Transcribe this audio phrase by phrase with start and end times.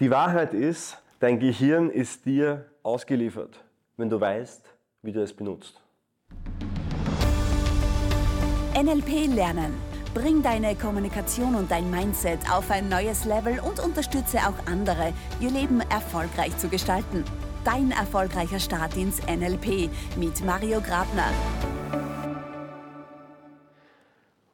[0.00, 3.64] Die Wahrheit ist, dein Gehirn ist dir ausgeliefert,
[3.96, 5.80] wenn du weißt, wie du es benutzt.
[8.74, 9.72] NLP lernen.
[10.12, 15.50] Bring deine Kommunikation und dein Mindset auf ein neues Level und unterstütze auch andere, ihr
[15.50, 17.24] Leben erfolgreich zu gestalten.
[17.64, 21.30] Dein erfolgreicher Start ins NLP mit Mario Grabner.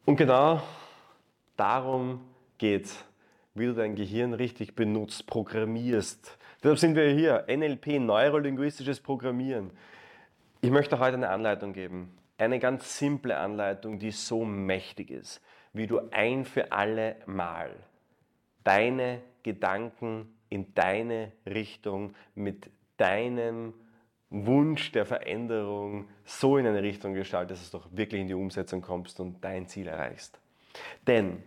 [0.05, 0.61] Und genau
[1.57, 2.21] darum
[2.59, 3.10] geht es
[3.55, 6.39] wie du dein Gehirn richtig benutzt, programmierst.
[6.63, 9.71] Deshalb sind wir hier, NLP, neurolinguistisches Programmieren.
[10.61, 12.17] Ich möchte heute eine Anleitung geben.
[12.39, 15.41] Eine ganz simple Anleitung, die so mächtig ist,
[15.73, 17.71] wie du ein für alle Mal
[18.65, 23.75] deine Gedanken in deine Richtung mit deinem
[24.31, 28.81] Wunsch der Veränderung so in eine Richtung gestaltest, dass du doch wirklich in die Umsetzung
[28.81, 30.39] kommst und dein Ziel erreichst.
[31.07, 31.43] Denn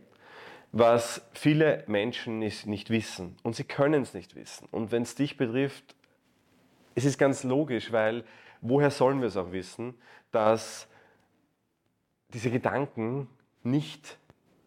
[0.73, 4.67] was viele Menschen nicht wissen und sie können es nicht wissen.
[4.71, 5.95] Und wenn es dich betrifft,
[6.95, 8.23] es ist ganz logisch, weil
[8.59, 9.93] woher sollen wir es auch wissen,
[10.31, 10.87] dass
[12.29, 13.29] diese Gedanken
[13.61, 14.17] nicht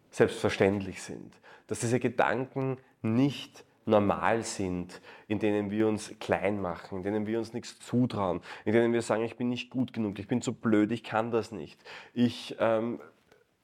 [0.09, 1.35] selbstverständlich sind,
[1.67, 7.37] dass diese Gedanken nicht normal sind, in denen wir uns klein machen, in denen wir
[7.37, 10.53] uns nichts zutrauen, in denen wir sagen, ich bin nicht gut genug, ich bin zu
[10.53, 13.01] blöd, ich kann das nicht, ich ähm,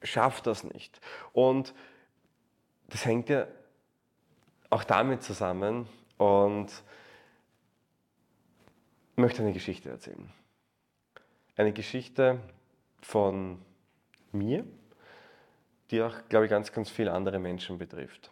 [0.02, 1.00] schaffe das nicht.
[1.32, 1.74] Und
[2.94, 3.48] das hängt ja
[4.70, 6.68] auch damit zusammen und
[9.10, 10.30] ich möchte eine Geschichte erzählen.
[11.56, 12.38] Eine Geschichte
[13.02, 13.60] von
[14.30, 14.64] mir,
[15.90, 18.30] die auch, glaube ich, ganz, ganz viele andere Menschen betrifft.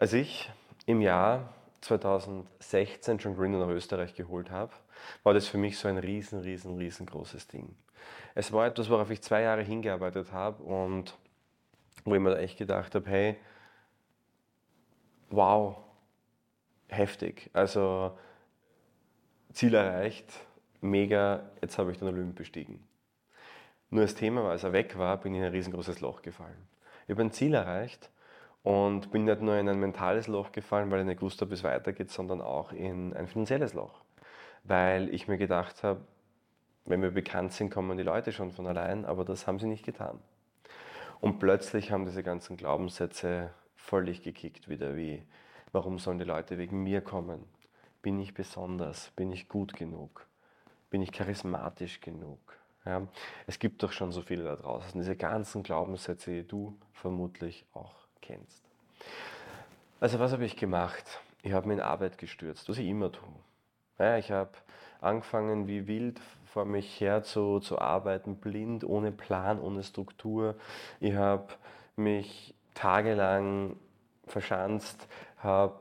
[0.00, 0.50] Als ich
[0.86, 4.72] im Jahr 2016 John Green nach Österreich geholt habe,
[5.22, 7.76] war das für mich so ein riesen, riesen, riesengroßes Ding.
[8.34, 11.16] Es war etwas, worauf ich zwei Jahre hingearbeitet habe und
[12.06, 13.36] wo ich mir echt gedacht habe, hey,
[15.28, 15.76] wow,
[16.88, 17.50] heftig.
[17.52, 18.16] Also
[19.52, 20.32] Ziel erreicht,
[20.80, 22.82] mega, jetzt habe ich den Olymp bestiegen.
[23.90, 26.68] Nur das Thema war, als er weg war, bin ich in ein riesengroßes Loch gefallen.
[27.06, 28.10] Ich habe ein Ziel erreicht
[28.62, 31.54] und bin nicht nur in ein mentales Loch gefallen, weil ich nicht gewusst habe, wie
[31.54, 34.00] es weitergeht, sondern auch in ein finanzielles Loch.
[34.64, 36.00] Weil ich mir gedacht habe,
[36.84, 39.84] wenn wir bekannt sind, kommen die Leute schon von allein, aber das haben sie nicht
[39.84, 40.20] getan.
[41.20, 45.22] Und plötzlich haben diese ganzen Glaubenssätze völlig gekickt wieder, wie
[45.72, 47.44] warum sollen die Leute wegen mir kommen?
[48.02, 49.10] Bin ich besonders?
[49.16, 50.26] Bin ich gut genug?
[50.90, 52.38] Bin ich charismatisch genug?
[52.84, 53.02] Ja,
[53.46, 58.06] es gibt doch schon so viele da draußen, diese ganzen Glaubenssätze, die du vermutlich auch
[58.22, 58.62] kennst.
[59.98, 61.20] Also was habe ich gemacht?
[61.42, 63.28] Ich habe mir in Arbeit gestürzt, was ich immer tue.
[63.98, 64.52] Ja, ich habe
[65.00, 66.20] angefangen wie wild
[66.56, 70.54] vor mich her zu, zu arbeiten, blind, ohne Plan, ohne Struktur.
[71.00, 71.48] Ich habe
[71.96, 73.76] mich tagelang
[74.26, 75.06] verschanzt,
[75.36, 75.80] habe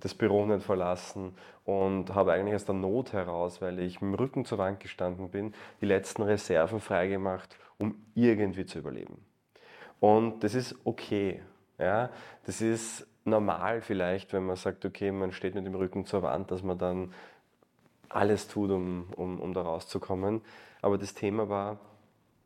[0.00, 1.34] das Büro nicht verlassen
[1.66, 5.28] und habe eigentlich aus der Not heraus, weil ich mit dem Rücken zur Wand gestanden
[5.28, 5.52] bin,
[5.82, 9.22] die letzten Reserven freigemacht, um irgendwie zu überleben.
[10.00, 11.42] Und das ist okay.
[11.76, 12.08] Ja?
[12.46, 16.50] Das ist normal vielleicht, wenn man sagt, okay, man steht mit dem Rücken zur Wand,
[16.52, 17.12] dass man dann
[18.08, 20.42] alles tut, um, um, um da rauszukommen.
[20.82, 21.78] Aber das Thema war,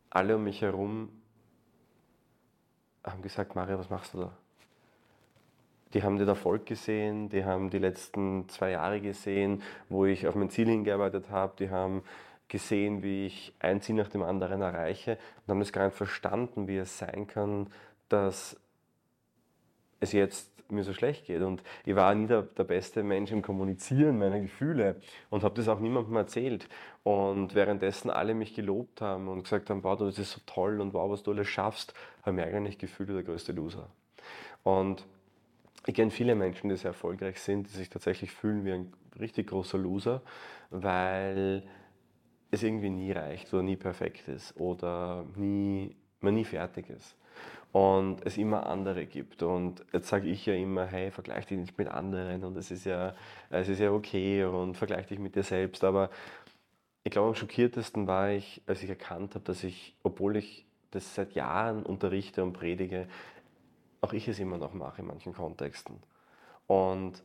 [0.09, 1.09] alle um mich herum
[3.03, 4.37] haben gesagt, Maria, was machst du da?
[5.93, 10.35] Die haben den Erfolg gesehen, die haben die letzten zwei Jahre gesehen, wo ich auf
[10.35, 12.03] mein Ziel hingearbeitet habe, die haben
[12.47, 16.67] gesehen, wie ich ein Ziel nach dem anderen erreiche und haben das gar nicht verstanden,
[16.67, 17.67] wie es sein kann,
[18.09, 18.59] dass
[19.99, 21.41] es jetzt mir so schlecht geht.
[21.41, 24.97] Und ich war nie der, der beste Mensch im Kommunizieren meiner Gefühle
[25.29, 26.67] und habe das auch niemandem erzählt.
[27.03, 30.93] Und währenddessen alle mich gelobt haben und gesagt haben, wow, das ist so toll und
[30.93, 33.89] wow, was du alles schaffst, habe ich mir eigentlich gefühlt der größte Loser.
[34.63, 35.05] Und
[35.85, 39.47] ich kenne viele Menschen, die sehr erfolgreich sind, die sich tatsächlich fühlen wie ein richtig
[39.47, 40.21] großer Loser,
[40.69, 41.63] weil
[42.51, 47.17] es irgendwie nie reicht oder nie perfekt ist oder nie, man nie fertig ist
[47.73, 49.41] und es immer andere gibt.
[49.41, 52.85] Und jetzt sage ich ja immer, hey, vergleich dich nicht mit anderen und es ist
[52.85, 53.15] ja,
[53.49, 55.83] es ist ja okay und vergleich dich mit dir selbst.
[55.83, 56.11] Aber
[57.03, 61.15] ich glaube, am schockiertesten war ich, als ich erkannt habe, dass ich, obwohl ich das
[61.15, 63.07] seit Jahren unterrichte und predige,
[64.01, 65.97] auch ich es immer noch mache in manchen Kontexten.
[66.67, 67.23] Und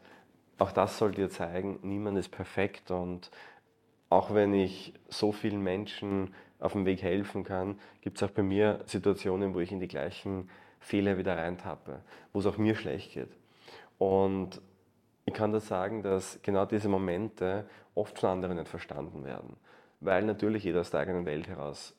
[0.56, 3.30] auch das soll dir zeigen, niemand ist perfekt und
[4.08, 8.42] auch wenn ich so vielen Menschen auf dem Weg helfen kann, gibt es auch bei
[8.42, 10.48] mir Situationen, wo ich in die gleichen
[10.80, 12.00] Fehler wieder reintappe,
[12.32, 13.30] wo es auch mir schlecht geht.
[13.98, 14.60] Und
[15.24, 19.56] ich kann da sagen, dass genau diese Momente oft von anderen nicht verstanden werden,
[20.00, 21.94] weil natürlich jeder aus der eigenen Welt heraus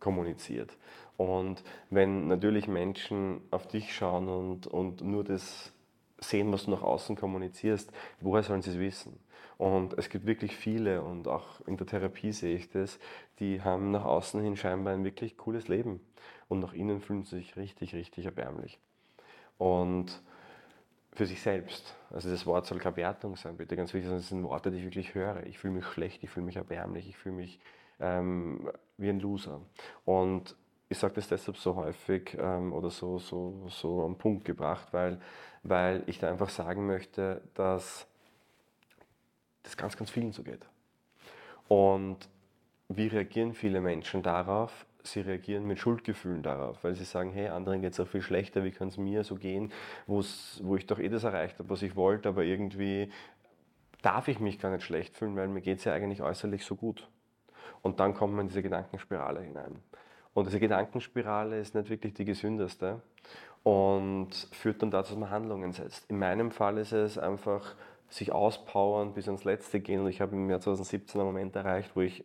[0.00, 0.76] kommuniziert.
[1.16, 5.72] Und wenn natürlich Menschen auf dich schauen und, und nur das
[6.18, 9.18] sehen, was du nach außen kommunizierst, woher sollen sie es wissen?
[9.58, 12.98] Und es gibt wirklich viele, und auch in der Therapie sehe ich das,
[13.38, 16.00] die haben nach außen hin scheinbar ein wirklich cooles Leben.
[16.48, 18.78] Und nach innen fühlen sie sich richtig, richtig erbärmlich.
[19.58, 20.22] Und
[21.12, 21.94] für sich selbst.
[22.10, 24.78] Also das Wort soll keine Wertung sein, bitte ganz wichtig, sondern es sind Worte, die
[24.78, 25.44] ich wirklich höre.
[25.46, 27.60] Ich fühle mich schlecht, ich fühle mich erbärmlich, ich fühle mich
[28.00, 29.60] ähm, wie ein Loser.
[30.04, 30.56] Und
[30.88, 35.20] ich sage das deshalb so häufig ähm, oder so, so, so am Punkt gebracht, weil,
[35.62, 38.06] weil ich da einfach sagen möchte, dass
[39.62, 40.66] das ganz, ganz vielen so geht.
[41.68, 42.18] Und
[42.88, 44.86] wie reagieren viele Menschen darauf?
[45.04, 48.62] Sie reagieren mit Schuldgefühlen darauf, weil sie sagen, hey, anderen geht es auch viel schlechter,
[48.62, 49.72] wie kann es mir so gehen,
[50.06, 50.20] wo
[50.76, 53.10] ich doch eh das erreicht habe, was ich wollte, aber irgendwie
[54.02, 56.76] darf ich mich gar nicht schlecht fühlen, weil mir geht es ja eigentlich äußerlich so
[56.76, 57.08] gut.
[57.80, 59.80] Und dann kommt man in diese Gedankenspirale hinein.
[60.34, 63.02] Und diese Gedankenspirale ist nicht wirklich die gesündeste
[63.64, 66.08] und führt dann dazu, dass man Handlungen setzt.
[66.10, 67.74] In meinem Fall ist es einfach
[68.12, 70.00] sich auspowern, bis ans Letzte gehen.
[70.00, 72.24] Und ich habe im Jahr 2017 einen Moment erreicht, wo ich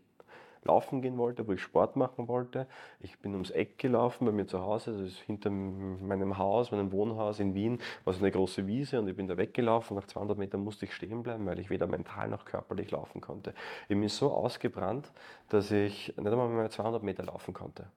[0.64, 2.68] laufen gehen wollte, wo ich Sport machen wollte.
[3.00, 6.92] Ich bin ums Eck gelaufen bei mir zu Hause, das ist hinter meinem Haus, meinem
[6.92, 9.96] Wohnhaus in Wien, war so eine große Wiese und ich bin da weggelaufen.
[9.96, 13.54] Nach 200 Metern musste ich stehen bleiben, weil ich weder mental noch körperlich laufen konnte.
[13.88, 15.12] Ich bin so ausgebrannt,
[15.48, 17.88] dass ich nicht einmal mehr 200 Meter laufen konnte,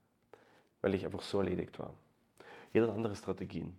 [0.81, 1.93] weil ich einfach so erledigt war.
[2.72, 3.76] Jeder hat andere Strategien.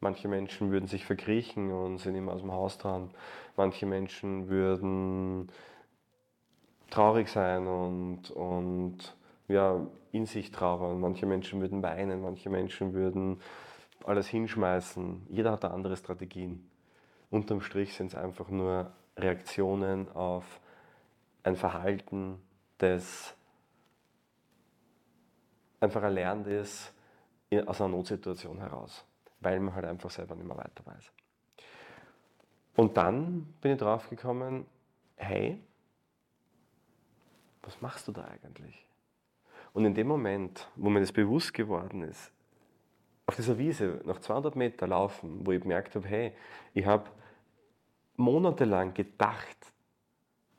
[0.00, 3.10] Manche Menschen würden sich verkriechen und sind immer aus dem Haus dran.
[3.56, 5.50] Manche Menschen würden
[6.90, 9.16] traurig sein und, und
[9.48, 11.00] ja, in sich trauern.
[11.00, 13.40] Manche Menschen würden weinen, manche Menschen würden
[14.04, 15.26] alles hinschmeißen.
[15.28, 16.68] Jeder hat da andere Strategien.
[17.30, 20.60] Unterm Strich sind es einfach nur Reaktionen auf
[21.42, 22.40] ein Verhalten,
[22.78, 23.34] das
[25.80, 26.92] einfach erlernt ist
[27.66, 29.04] aus einer Notsituation heraus,
[29.40, 31.12] weil man halt einfach selber nicht mehr weiter weiß.
[32.76, 34.66] Und dann bin ich drauf gekommen,
[35.16, 35.60] hey,
[37.62, 38.86] was machst du da eigentlich?
[39.72, 42.32] Und in dem Moment, wo mir das bewusst geworden ist,
[43.26, 46.32] auf dieser Wiese nach 200 Meter laufen, wo ich gemerkt habe, hey,
[46.72, 47.10] ich habe
[48.16, 49.72] monatelang gedacht,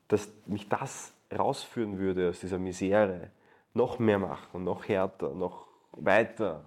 [0.08, 3.32] dass mich das rausführen würde aus dieser Misere,
[3.74, 6.66] noch mehr machen, noch härter, noch weiter.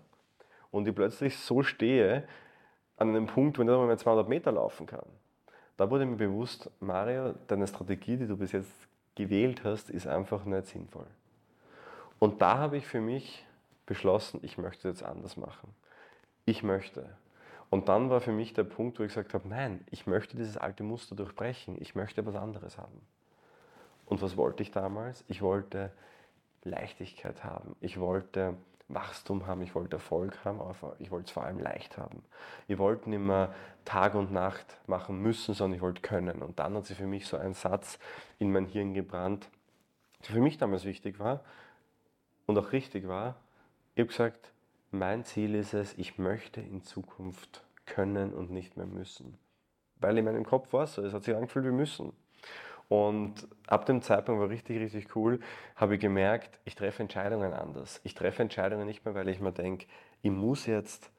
[0.72, 2.24] Und ich plötzlich so stehe,
[2.96, 5.06] an einem Punkt, wo ich nicht mehr 200 Meter laufen kann.
[5.76, 8.72] Da wurde mir bewusst, Mario, deine Strategie, die du bis jetzt
[9.14, 11.06] gewählt hast, ist einfach nicht sinnvoll.
[12.18, 13.44] Und da habe ich für mich
[13.86, 15.74] beschlossen, ich möchte jetzt anders machen.
[16.44, 17.08] Ich möchte.
[17.70, 20.56] Und dann war für mich der Punkt, wo ich gesagt habe, nein, ich möchte dieses
[20.56, 21.76] alte Muster durchbrechen.
[21.80, 23.00] Ich möchte was anderes haben.
[24.06, 25.24] Und was wollte ich damals?
[25.28, 25.90] Ich wollte
[26.64, 27.74] Leichtigkeit haben.
[27.80, 28.54] Ich wollte
[28.94, 32.22] Wachstum haben, ich wollte Erfolg haben, aber ich wollte es vor allem leicht haben.
[32.68, 33.54] Ich wollte nicht mehr
[33.84, 36.42] Tag und Nacht machen müssen, sondern ich wollte können.
[36.42, 37.98] Und dann hat sich für mich so ein Satz
[38.38, 39.48] in mein Hirn gebrannt,
[40.20, 41.40] der für mich damals wichtig war
[42.46, 43.36] und auch richtig war.
[43.94, 44.52] Ich habe gesagt,
[44.90, 49.38] mein Ziel ist es, ich möchte in Zukunft können und nicht mehr müssen.
[49.96, 52.12] Weil in meinem Kopf war es so, es hat sich angefühlt, wir müssen.
[52.92, 55.40] Und ab dem Zeitpunkt war richtig, richtig cool,
[55.76, 58.02] habe ich gemerkt, ich treffe Entscheidungen anders.
[58.04, 59.86] Ich treffe Entscheidungen nicht mehr, weil ich mir denke,
[60.20, 61.10] ich muss jetzt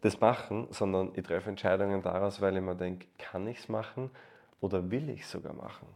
[0.00, 4.10] das machen, sondern ich treffe Entscheidungen daraus, weil ich mir denke, kann ich es machen
[4.60, 5.86] oder will ich es sogar machen?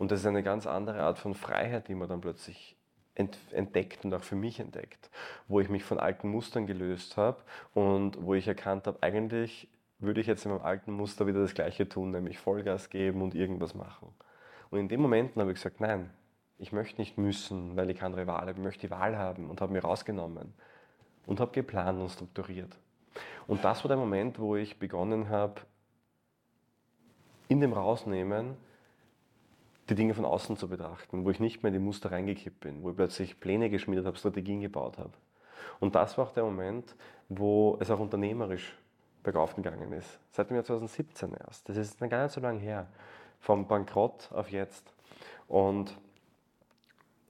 [0.00, 2.74] Und das ist eine ganz andere Art von Freiheit, die man dann plötzlich
[3.14, 5.10] entdeckt und auch für mich entdeckt,
[5.46, 7.38] wo ich mich von alten Mustern gelöst habe
[7.72, 9.68] und wo ich erkannt habe, eigentlich
[10.00, 13.36] würde ich jetzt in meinem alten Muster wieder das Gleiche tun, nämlich Vollgas geben und
[13.36, 14.12] irgendwas machen.
[14.70, 16.10] Und in dem Moment habe ich gesagt, nein,
[16.58, 19.60] ich möchte nicht müssen, weil ich keine Wahl habe, ich möchte die Wahl haben und
[19.60, 20.54] habe mir rausgenommen
[21.26, 22.76] und habe geplant und strukturiert.
[23.46, 25.60] Und das war der Moment, wo ich begonnen habe,
[27.48, 28.56] in dem Rausnehmen
[29.88, 32.82] die Dinge von außen zu betrachten, wo ich nicht mehr in die Muster reingekippt bin,
[32.82, 35.12] wo ich plötzlich Pläne geschmiedet habe, Strategien gebaut habe.
[35.78, 36.96] Und das war auch der Moment,
[37.28, 38.76] wo es auch unternehmerisch
[39.22, 40.18] bergauf gegangen ist.
[40.32, 41.68] Seit dem Jahr 2017 erst.
[41.68, 42.88] Das ist gar nicht so lange her
[43.40, 44.92] vom Bankrott auf jetzt.
[45.48, 45.96] Und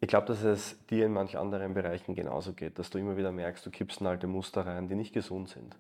[0.01, 3.33] ich glaube, dass es dir in manchen anderen Bereichen genauso geht, dass du immer wieder
[3.33, 5.77] merkst, du kippst in alte Muster rein, die nicht gesund sind,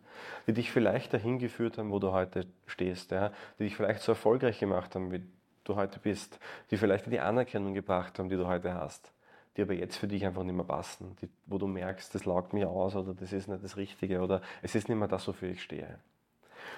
[0.46, 3.30] die dich vielleicht dahin geführt haben, wo du heute stehst, ja?
[3.58, 5.22] die dich vielleicht so erfolgreich gemacht haben, wie
[5.64, 6.38] du heute bist,
[6.70, 9.12] die vielleicht die Anerkennung gebracht haben, die du heute hast,
[9.56, 12.52] die aber jetzt für dich einfach nicht mehr passen, die, wo du merkst, das laugt
[12.52, 15.50] mich aus oder das ist nicht das Richtige oder es ist nicht mehr das, wofür
[15.50, 15.98] ich stehe.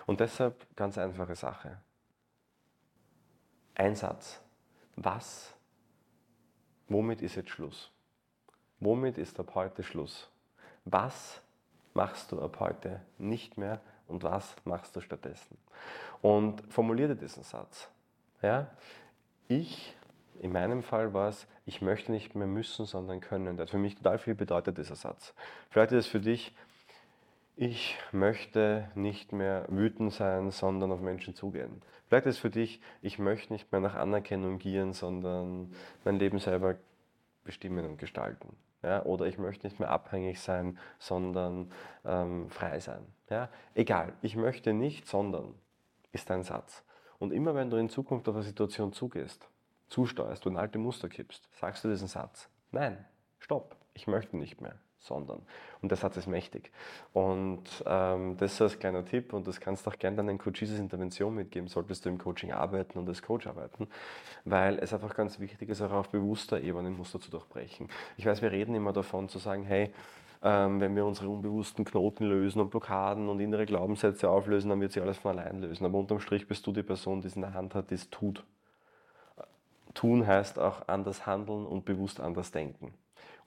[0.06, 1.78] Und deshalb ganz einfache Sache.
[3.78, 4.40] Ein Satz.
[4.96, 5.54] Was?
[6.88, 7.92] Womit ist jetzt Schluss?
[8.80, 10.28] Womit ist ab heute Schluss?
[10.84, 11.40] Was
[11.94, 15.56] machst du ab heute nicht mehr Und was machst du stattdessen?
[16.22, 17.88] Und formuliere diesen Satz.
[18.42, 18.68] Ja?
[19.46, 19.96] Ich,
[20.40, 23.56] in meinem Fall war es, ich möchte nicht mehr müssen, sondern können.
[23.56, 25.34] Das hat für mich total viel bedeutet, dieser Satz.
[25.70, 26.52] Vielleicht ist es für dich,
[27.60, 31.82] ich möchte nicht mehr wütend sein, sondern auf Menschen zugehen.
[32.06, 35.74] Vielleicht ist es für dich, ich möchte nicht mehr nach Anerkennung gieren, sondern
[36.04, 36.76] mein Leben selber
[37.42, 38.56] bestimmen und gestalten.
[38.84, 41.72] Ja, oder ich möchte nicht mehr abhängig sein, sondern
[42.04, 43.04] ähm, frei sein.
[43.28, 45.52] Ja, egal, ich möchte nicht, sondern
[46.12, 46.84] ist dein Satz.
[47.18, 49.48] Und immer wenn du in Zukunft auf eine Situation zugehst,
[49.88, 52.48] zusteuerst, ein alte Muster kippst, sagst du diesen Satz.
[52.70, 53.04] Nein,
[53.40, 55.42] stopp, ich möchte nicht mehr sondern.
[55.80, 56.70] Und der Satz ist mächtig.
[57.12, 60.70] Und ähm, das ist ein kleiner Tipp und das kannst du auch gerne deinen Coaches
[60.70, 63.88] als Intervention mitgeben, solltest du im Coaching arbeiten und als Coach arbeiten,
[64.44, 67.88] weil es einfach ganz wichtig ist, auch auf bewusster Ebene Muster zu durchbrechen.
[68.16, 69.92] Ich weiß, wir reden immer davon zu sagen, hey,
[70.42, 74.92] ähm, wenn wir unsere unbewussten Knoten lösen und Blockaden und innere Glaubenssätze auflösen, dann wird
[74.92, 75.84] sich alles von allein lösen.
[75.84, 78.08] Aber unterm Strich bist du die Person, die es in der Hand hat, die es
[78.10, 78.44] tut.
[79.94, 82.94] Tun heißt auch anders handeln und bewusst anders denken.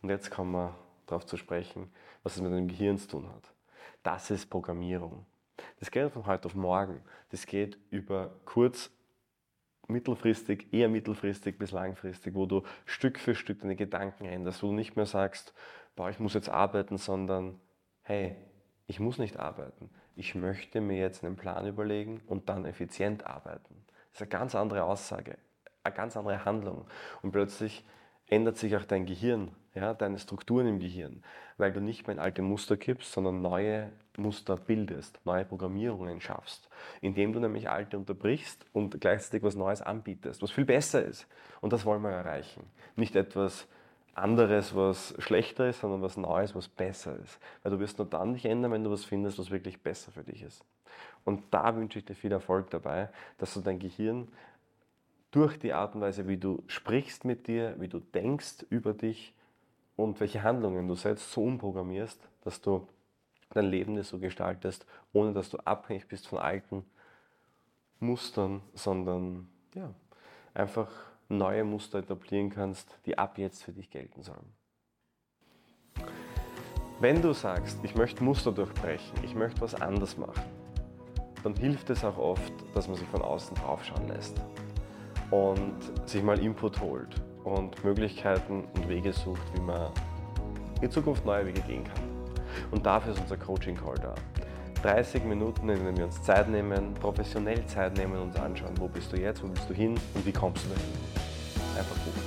[0.01, 0.75] Und jetzt kommen wir
[1.12, 1.91] darauf zu sprechen,
[2.24, 3.53] was es mit dem Gehirn zu tun hat.
[4.03, 5.25] Das ist Programmierung.
[5.80, 7.01] Das geht von heute auf morgen.
[7.30, 8.89] Das geht über kurz,
[9.88, 14.74] mittelfristig, eher mittelfristig bis langfristig, wo du Stück für Stück deine Gedanken änderst, wo du
[14.74, 15.53] nicht mehr sagst,
[15.96, 17.60] boah, ich muss jetzt arbeiten, sondern
[18.01, 18.36] hey,
[18.88, 19.89] ich muss nicht arbeiten.
[20.15, 23.86] Ich möchte mir jetzt einen Plan überlegen und dann effizient arbeiten.
[24.12, 25.38] Das ist eine ganz andere Aussage,
[25.84, 26.86] eine ganz andere Handlung.
[27.22, 27.86] Und plötzlich
[28.27, 31.23] ändert sich auch dein Gehirn, ja, deine Strukturen im Gehirn,
[31.57, 36.69] weil du nicht mehr in alte Muster kippst, sondern neue Muster bildest, neue Programmierungen schaffst,
[36.99, 41.27] indem du nämlich alte unterbrichst und gleichzeitig was Neues anbietest, was viel besser ist.
[41.61, 42.63] Und das wollen wir erreichen.
[42.95, 43.67] Nicht etwas
[44.13, 47.39] anderes, was schlechter ist, sondern was Neues, was besser ist.
[47.63, 50.23] Weil du wirst nur dann dich ändern, wenn du was findest, was wirklich besser für
[50.23, 50.65] dich ist.
[51.23, 54.27] Und da wünsche ich dir viel Erfolg dabei, dass du dein Gehirn
[55.31, 59.33] durch die Art und Weise, wie du sprichst mit dir, wie du denkst über dich
[60.03, 62.88] und welche Handlungen du setzt, so umprogrammierst, dass du
[63.51, 66.86] dein Leben so gestaltest, ohne dass du abhängig bist von alten
[68.00, 69.93] Mustern, sondern ja,
[70.53, 70.89] einfach
[71.29, 74.53] neue Muster etablieren kannst, die ab jetzt für dich gelten sollen.
[77.00, 80.43] Wenn du sagst, ich möchte Muster durchbrechen, ich möchte was anders machen,
[81.43, 84.39] dann hilft es auch oft, dass man sich von außen draufschauen lässt
[85.31, 89.91] und sich mal Input holt und Möglichkeiten und Wege sucht, wie man
[90.81, 92.03] in Zukunft neue Wege gehen kann.
[92.71, 94.15] Und dafür ist unser Coaching Call da.
[94.81, 98.88] 30 Minuten, in denen wir uns Zeit nehmen, professionell Zeit nehmen und uns anschauen, wo
[98.88, 101.77] bist du jetzt, wo willst du hin und wie kommst du dahin.
[101.77, 102.21] Einfach rufen.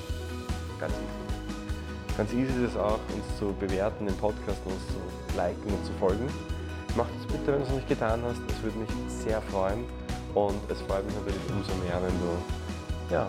[0.78, 2.16] Ganz easy.
[2.16, 5.92] Ganz easy ist es auch, uns zu bewerten, den Podcast uns zu liken und zu
[5.94, 6.28] folgen.
[6.96, 8.40] Mach das bitte, wenn du es noch nicht getan hast.
[8.48, 9.84] Es würde mich sehr freuen.
[10.34, 13.26] Und es freut mich natürlich umso mehr, wenn du ja,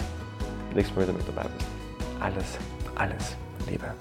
[0.74, 1.75] nächstes Mal wieder mit dabei bist.
[2.20, 2.58] Alles,
[2.96, 3.94] alles Liebe.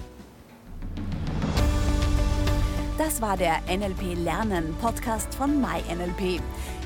[2.96, 6.40] Das war der NLP Lernen Podcast von MyNLP.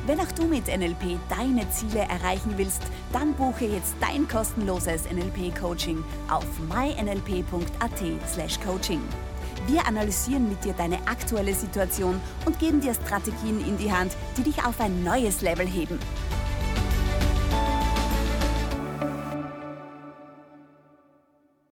[0.06, 2.80] Wenn auch du mit NLP deine Ziele erreichen willst,
[3.12, 9.02] dann buche jetzt dein kostenloses NLP-Coaching auf mynlp.at/coaching.
[9.66, 14.44] Wir analysieren mit dir deine aktuelle Situation und geben dir Strategien in die Hand, die
[14.44, 15.98] dich auf ein neues Level heben.